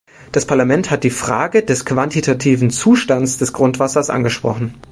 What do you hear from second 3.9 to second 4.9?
angesprochen.